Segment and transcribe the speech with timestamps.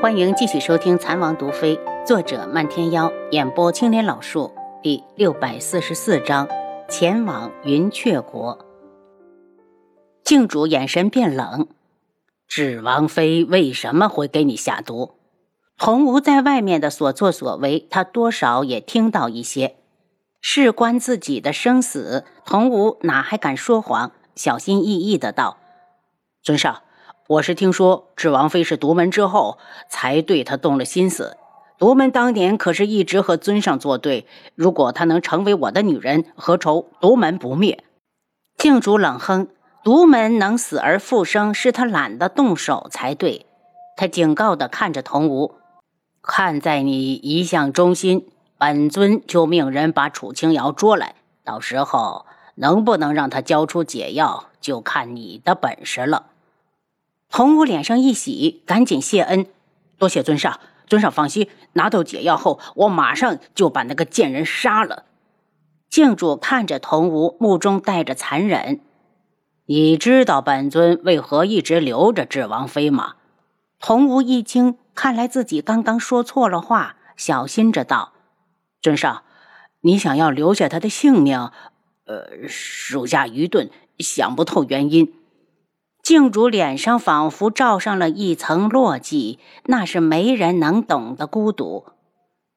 [0.00, 4.50] 欢迎继续收听《残王毒妃》，作者漫天妖，演播青莲老树，
[4.82, 6.48] 第六百四十四章：
[6.88, 8.64] 前往云雀国。
[10.24, 11.68] 镜主眼神变冷，
[12.48, 15.16] 智王妃为什么会给你下毒？
[15.76, 19.76] 童无在外面的所作所为，他多少也听到一些。
[20.40, 24.12] 事关自己的生死，童无哪还敢说谎？
[24.34, 25.58] 小心翼翼的道
[26.42, 26.84] ：“尊上。”
[27.30, 29.56] 我是听说智王妃是独门之后，
[29.88, 31.36] 才对她动了心思。
[31.78, 34.26] 独门当年可是一直和尊上作对，
[34.56, 37.84] 如果她能成为我的女人，何愁独门不灭？
[38.58, 39.46] 静主冷哼
[39.84, 43.46] ：“独门能死而复生，是他懒得动手才对。”
[43.96, 45.54] 他警告地看着童无
[46.20, 48.26] ：“看在你一向忠心，
[48.58, 51.14] 本尊就命人把楚清瑶捉来。
[51.44, 52.26] 到时候
[52.56, 56.26] 能不能让他交出解药，就看你的本事了。”
[57.30, 59.46] 童武脸上一喜，赶紧谢恩，
[59.98, 60.60] 多谢尊上。
[60.86, 65.04] 尊上放心，拿到解药后，我马上就把那个贱人杀了。
[65.88, 68.80] 静主看着童武，目中带着残忍。
[69.66, 73.14] 你知道本尊为何一直留着智王妃吗？
[73.78, 78.12] 童武一惊，看来自己刚刚说错了话，小心着道
[78.82, 79.22] ：“尊上，
[79.82, 81.50] 你想要留下她的性命？
[82.06, 85.14] 呃，属下愚钝，想不透原因。”
[86.02, 91.86] 静主脸上仿佛罩上了一层落寂，那是没人能懂的孤独。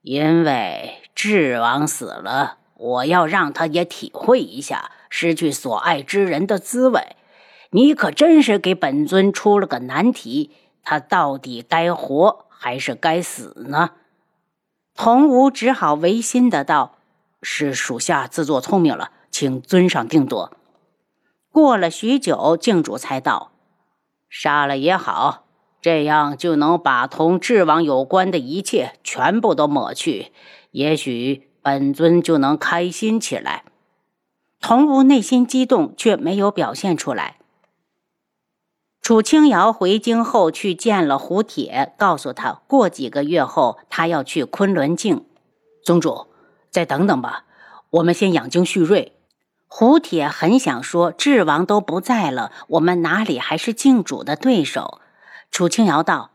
[0.00, 7.16] 因为智王死了，我要让他也体会一下失去所爱之人的滋味。
[7.70, 10.50] 你可真是给本尊出了个难题，
[10.82, 13.90] 他到底该活还是该死呢？
[14.94, 16.96] 童无只好违心的道
[17.42, 20.52] ：“是属下自作聪明了，请尊上定夺。”
[21.52, 23.52] 过了许久，静主才道
[24.30, 25.44] ：“杀了也好，
[25.82, 30.32] 这样就能把同智王有关的一切全部都抹去，
[30.70, 33.64] 也许本尊就能开心起来。”
[34.62, 37.36] 童无内心激动，却没有表现出来。
[39.02, 45.26] 楚清瑶回京后去见了胡铁，告诉他过几个月后他要去昆仑镜。
[45.84, 46.28] 宗主，
[46.70, 47.44] 再等等吧，
[47.90, 49.12] 我们先养精蓄锐。
[49.74, 55.00] 胡铁很想说：“智王都不在了，我们哪里还是靖主的对手？”
[55.50, 56.30] 楚清瑶道：“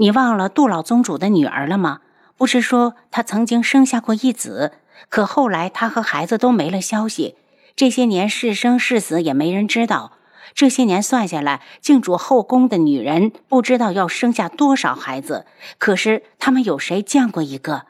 [0.00, 2.00] 你忘了杜老宗主的女儿了吗？
[2.38, 4.72] 不是说她曾经生下过一子，
[5.10, 7.36] 可后来她和孩子都没了消息。
[7.76, 10.12] 这些年是生是死也没人知道。
[10.54, 15.44] 这些年算下来，靖主后宫的女人不知道要生下多少孩子，
[15.76, 17.82] 可是他们有谁见过一个？”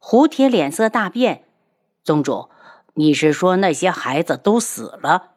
[0.00, 1.44] 胡铁脸色大变
[2.02, 2.48] ：“宗主。”
[2.94, 5.30] 你是说那些孩子都死了？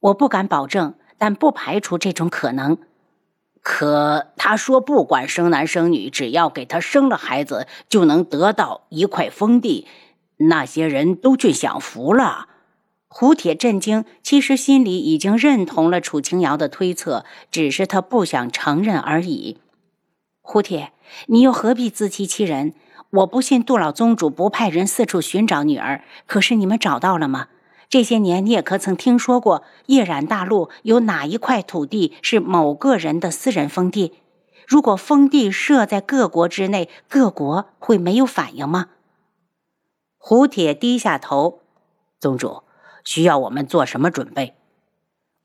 [0.00, 2.78] 我不敢保证，但不排除这种可能。
[3.60, 9.86] 可他说，不管生男生女，只要给他生了孩子，就能得到一块封地。
[10.36, 12.48] 那些人都去享福了。
[13.08, 19.58] 胡铁震惊，其实心里已经认同了楚清瑶的推测，只是他不想承认而已。
[20.40, 20.92] 胡铁，
[21.26, 22.72] 你又何必自欺欺人？
[23.10, 27.48] 我不信杜老宗主不派人四处寻找女儿，可是你们找到了吗？
[27.88, 34.12] 这些年你也可曾听说过夜染大陆有哪一块土地是某个人的私人封地？
[34.66, 38.88] 如果封地设在各国之内，各国会没有反应吗？
[40.18, 41.62] 胡铁低下头，
[42.20, 42.62] 宗主
[43.04, 44.57] 需要我们做什么准备？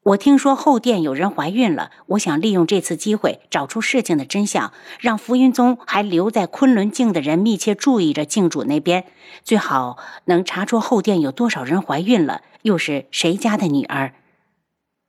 [0.04, 9.06] 我听说后殿有人怀孕了，我想利用这次机会找出事情的真相，让浮云宗还留在昆仑镜的人密切注意着镜主那边，
[9.44, 14.14] 最好能查出后殿有多少人怀孕了，又是谁家的女儿。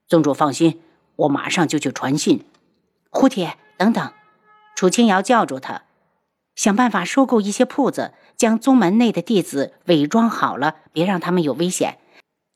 [0.07, 0.79] 宗主放心，
[1.17, 2.45] 我马上就去传讯。
[3.09, 4.13] 胡铁，等等！
[4.77, 5.81] 楚清瑶叫住他，
[6.55, 11.97] 想办法收购一些铺子，将宗门内的弟子伪装好了，别让他们有危险。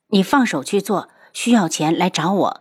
[0.08, 1.10] 你放手去做。
[1.32, 2.60] 需要钱来找我，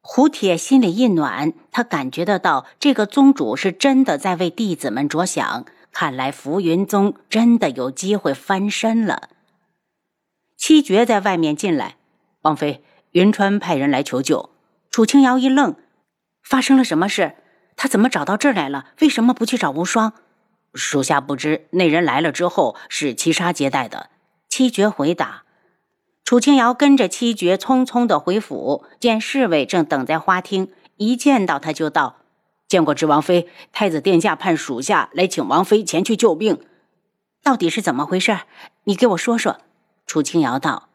[0.00, 5.64] 胡铁心里一暖，他感觉得到这个宗主是真的在为弟子们着想。
[5.92, 9.28] 看来浮云宗真的有机会翻身了。
[10.56, 11.96] 七绝在外面进来，
[12.42, 14.50] 王妃，云川派人来求救。
[14.90, 15.74] 楚清瑶一愣，
[16.44, 17.34] 发生了什么事？
[17.76, 18.86] 他怎么找到这儿来了？
[19.00, 20.12] 为什么不去找无双？
[20.74, 24.10] 属下不知，那人来了之后是七杀接待的。
[24.48, 25.42] 七绝回答。
[26.30, 32.18] 楚清瑶跟着七绝匆匆的回府，见侍卫正等在花厅，一见到他就道
[32.70, 36.60] ：“见过智王妃，太子殿下派属下来请王妃前去救病，
[37.42, 38.38] 到底是怎么回事？
[38.84, 39.56] 你给我说说。”
[40.06, 40.90] 楚清瑶道：“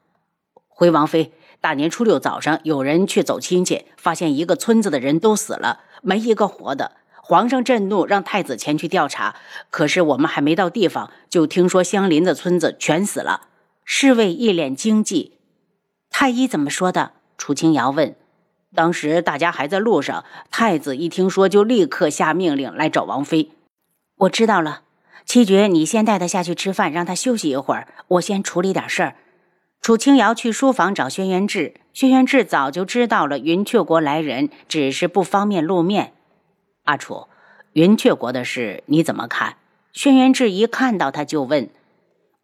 [0.70, 6.94] 回王妃，大年初六早上，有人去走亲戚，发现一个村子的人都死了，没一个活的。
[7.22, 9.36] 皇上震怒，让太子前去调查。
[9.70, 13.50] 可是我们还没到地方，就听说相邻的村子全死了。
[13.88, 15.34] 侍卫一脸惊悸。
[16.10, 17.12] 太医怎么说的？
[17.38, 18.16] 楚清瑶问。
[18.74, 23.52] 当时大家还在路上，太子一听说就立刻下命令来找王妃。
[24.18, 24.82] 我知道了，
[25.24, 29.16] 七绝，你先带他下去吃饭，让他休息一会儿，我先处理点事儿。
[29.82, 36.14] 楚清瑶去书房找轩辕志，轩辕志早就知道了云雀国来人，只是不方便露面。
[36.86, 37.28] 阿楚，
[37.74, 39.58] 云雀国的事你怎么看？
[39.94, 41.70] 轩辕志一看到他就问：“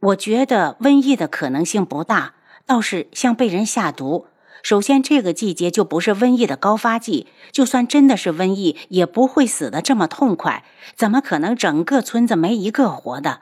[0.01, 2.33] 我觉得瘟疫的可能性不大，
[2.65, 4.27] 倒是像被人下毒。”
[4.63, 10.63] 首先，这个季节就不是瘟疫的高发季，就算真的是瘟疫，也不会死得这么痛快。
[10.95, 13.41] 怎么可能整个村子没一个活的？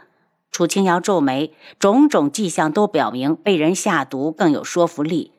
[0.50, 5.34] 楚清瑶皱眉，种种迹象都表明被人下毒更有说服力。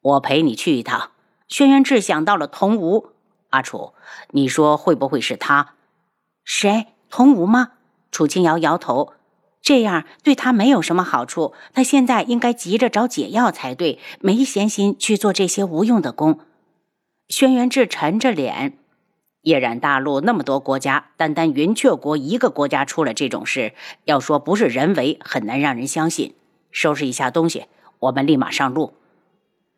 [0.00, 1.10] 我陪你去一趟。
[1.48, 3.10] 轩辕志想到了童无，
[3.50, 3.92] 阿楚，
[4.30, 5.74] 你说会不会是他？
[6.44, 6.86] 谁？
[7.08, 7.72] 童无吗？
[8.12, 9.12] 楚清瑶摇头。
[9.62, 16.40] 这样对他没有什么好处，他现在应该急着找解药才对，没闲心去做这些无用的工。
[17.28, 18.78] 轩辕志沉着脸，
[19.42, 23.74] 夜染大陆那么多国家，单单云雀国一个国家出了这种事，
[24.04, 26.34] 要说不是人为，很难让人相信。
[26.72, 27.66] 收拾一下东西，
[28.00, 28.94] 我们立马上路。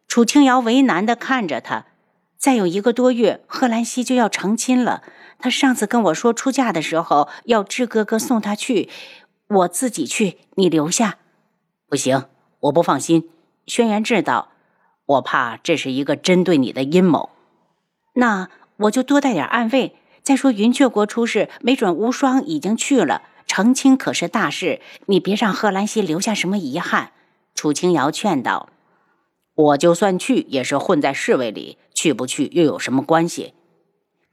[0.08, 1.86] 楚清瑶为难地看着他，
[2.38, 5.02] 再有一个多月，贺兰溪就要成亲了。
[5.38, 8.88] 他上次跟我说出嫁的时候，要志哥哥送她去。
[9.52, 11.18] 我自己去，你留下。
[11.88, 12.24] 不行，
[12.60, 13.28] 我不放心。
[13.66, 14.48] 轩辕志道
[15.06, 17.30] ：“我怕这是一个针对你的阴谋。”
[18.14, 19.96] 那我就多带点暗卫。
[20.22, 23.22] 再说云雀国出事，没准无双已经去了。
[23.46, 27.12] 成亲可是大事，你别让贺兰溪留下什么遗憾。”
[27.54, 28.70] 楚清瑶劝道
[29.54, 33.54] ：“我就算去，也是混在侍卫里，去不去又有什么关系？”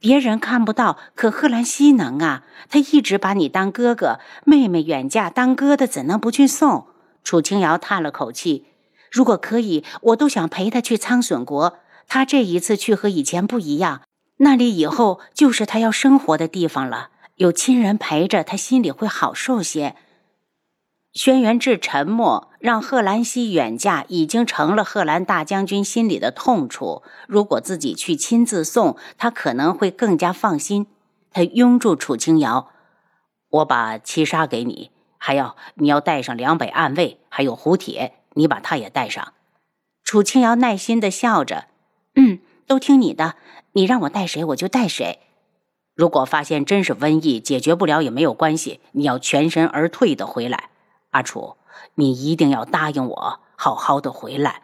[0.00, 2.42] 别人看不到，可贺兰西能啊！
[2.70, 6.86] 他一直把你当哥哥，妹妹远嫁当哥的，怎能不去送？
[7.22, 8.64] 楚清瑶叹了口气
[9.12, 11.78] ：“如果可以，我都想陪他去苍隼国。
[12.08, 14.00] 他这一次去和以前不一样，
[14.38, 19.94] 那里以后就是他要生活的地方了，有亲人陪着，他心里会好受些。”
[21.12, 27.02] 轩辕志沉默，让贺兰溪远嫁已经成了贺兰大将军心里的痛楚。
[27.26, 30.86] 如果自己去亲自送，他可能会更加放心。
[31.32, 32.68] 他拥住楚清瑶
[33.48, 39.32] ：“我把七杀给你，还要你要带上两百暗卫，还有胡铁，你把他也带上。”
[40.04, 41.68] 楚清瑶耐心的笑着
[42.14, 43.36] ：“嗯，都听你的，
[43.72, 45.20] 你让我带谁我就带谁。
[45.94, 50.68] 如果发现真是瘟疫，解决不了也没有关系，你要全身而退的回来。”
[51.10, 51.56] 阿楚，
[51.94, 54.62] 你一定要答应我，好好的回来。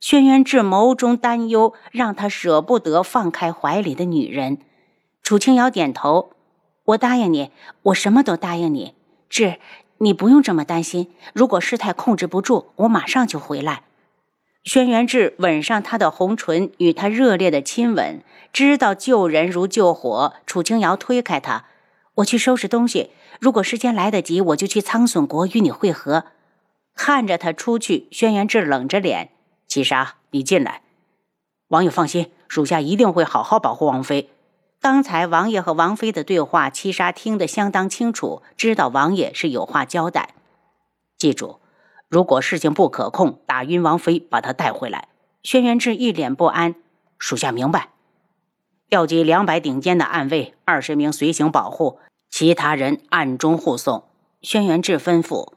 [0.00, 4.58] 轩辕志眸中担忧，让他舍不得放开怀里的女人。
[5.22, 6.30] 楚清瑶点头，
[6.84, 7.50] 我答应你，
[7.82, 8.94] 我什么都答应你。
[9.28, 9.58] 志，
[9.98, 11.12] 你不用这么担心。
[11.34, 13.82] 如果事态控制不住，我马上就回来。
[14.62, 18.22] 轩辕志吻上她的红唇，与她热烈的亲吻。
[18.52, 21.64] 知道救人如救火，楚清瑶推开他，
[22.16, 23.10] 我去收拾东西。
[23.40, 26.24] 如果时间来得及，我就去苍隼国与你会合。
[26.98, 29.30] 看着他出去，轩辕志冷着脸
[29.68, 30.82] ：“七杀，你进来。
[31.68, 34.30] 王爷放心，属下一定会好好保护王妃。
[34.80, 40.34] 刚才王爷和王妃的对话，七杀听得相当清楚，知道王爷是有话交代。
[41.16, 41.60] 记住，
[42.08, 45.06] 如果事情不可控，打晕王妃，把她带回来。”
[45.44, 46.74] 轩辕志一脸不安
[47.16, 47.90] ：“属下明白。
[48.88, 54.02] 调集两百顶尖的暗卫，二十名随行保护。”其他人暗中护送。
[54.42, 55.52] 轩辕志吩咐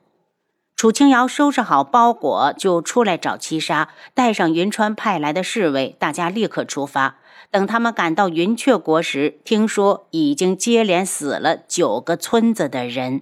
[0.75, 7.18] 楚清瑶收拾好包裹，就出来找七杀，带上云川派来的侍卫，大家立刻出发。
[7.51, 13.22] 等他们赶到云雀国时，听说已经接连死了九个村子的人。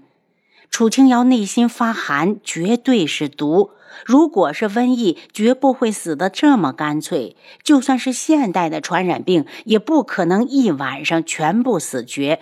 [0.70, 3.72] 楚清瑶内心发寒，绝对是毒。
[4.06, 7.36] 如果是瘟疫，绝不会死得这么干脆。
[7.64, 12.40] 就算是现代的传染病，也不可能一晚上全部死绝。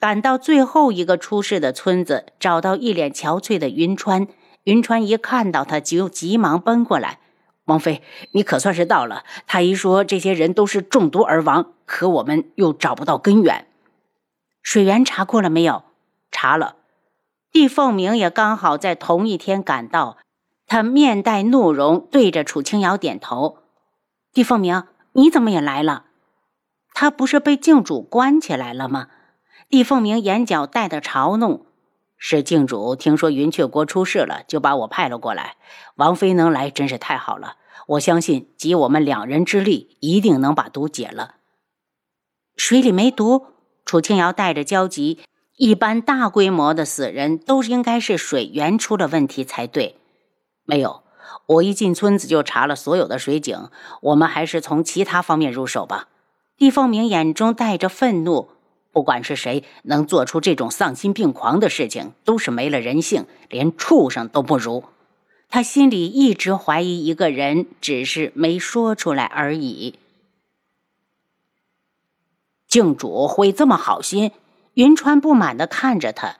[0.00, 4.26] 赶到最后一个出事的村子，找到一脸憔悴的云川。
[4.64, 7.18] 云川一看到他，就急忙奔过来
[7.66, 8.02] ：“王妃，
[8.32, 9.24] 你可算是到了。
[9.46, 13.66] 太医说这些人都是中毒而亡，可我们又找不到根源。
[14.62, 15.82] 水源查过了没有？
[16.30, 16.76] 查了。
[17.52, 20.16] 帝凤鸣也刚好在同一天赶到，
[20.66, 23.58] 他面带怒容，对着楚清瑶点头
[24.32, 26.06] ：“帝凤鸣，你怎么也来了？
[26.94, 29.08] 他不是被靖主关起来了吗？”
[29.70, 31.64] 帝凤鸣眼角带着嘲弄
[32.18, 35.54] ：“是靖主听说云雀国出事了，就把我派了过来。
[35.94, 37.54] 王妃能来，真是太好了。
[37.86, 41.36] 我相信集我们两人之力，一定能把毒解了。”
[42.58, 43.46] 水里没毒，
[43.84, 45.20] 楚清瑶带着焦急，
[45.56, 49.96] 一般大规模的死人都应该是水源出了问题才对。
[50.64, 51.04] 没有，
[51.46, 53.70] 我一进村子就查了所有的水井，
[54.02, 56.08] 我们还是从其他方面入手吧。
[56.56, 58.50] 帝凤鸣眼中带着愤怒，
[59.00, 64.84] 不管是谁能做出这种丧心病狂的事情，都是没了人性，连畜生都不如。
[65.48, 69.98] 他心里一直怀疑一个人，只是没说出来而已。
[72.68, 74.32] 靖主会这么好心？
[74.74, 76.36] 云川不满地看着他。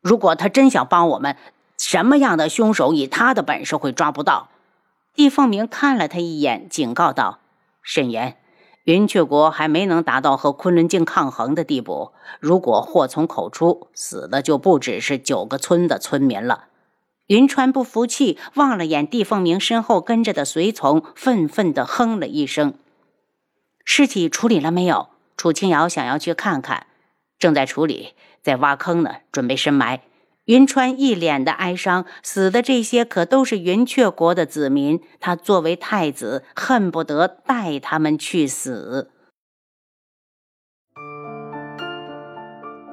[0.00, 1.36] 如果他真想帮我们，
[1.78, 4.48] 什么样的凶手以他的本事会抓不到？
[5.14, 7.38] 帝凤鸣看了他一眼，警告道
[7.80, 8.41] ：“沈岩，
[8.84, 12.12] 云雀国还没能达到和昆仑镜抗衡的地步。
[12.40, 16.64] 如果祸从口出，死的就不只是九个村的村民了。”
[17.28, 22.74] 云川不服气，望了眼帝凤鸣身后跟着的随从，愤愤地哼了一声
[23.84, 26.86] ：“尸体处理了没有？”楚清瑶想要去看看，
[27.38, 30.00] 正在处理，在挖坑呢，准备深埋。
[30.46, 39.10] 云川一脸的哀伤，死的这些可都是云雀国的子民，他作为太子，恨不得带他们去死。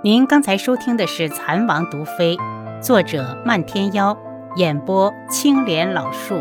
[0.04, 2.38] 您刚才收听的是《蚕王毒妃》，
[2.82, 4.16] 作者漫天妖，
[4.56, 6.36] 演播青莲老树。